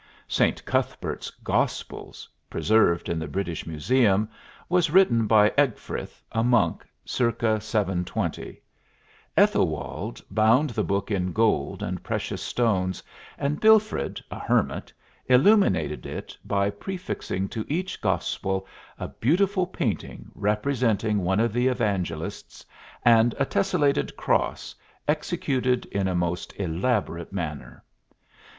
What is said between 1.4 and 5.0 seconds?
"Gospels," preserved in the British Museum, was